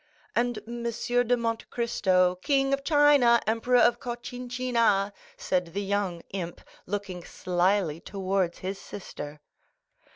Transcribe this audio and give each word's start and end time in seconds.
"And 0.35 0.57
M. 0.67 0.81
de 1.27 1.37
Monte 1.37 1.67
Cristo, 1.69 2.33
King 2.41 2.73
of 2.73 2.83
China, 2.83 3.39
Emperor 3.45 3.77
of 3.77 3.99
Cochin 3.99 4.49
China," 4.49 5.13
said 5.37 5.75
the 5.75 5.83
young 5.83 6.21
imp, 6.31 6.59
looking 6.87 7.23
slyly 7.23 7.99
towards 7.99 8.57
his 8.57 8.79
sister. 8.79 9.41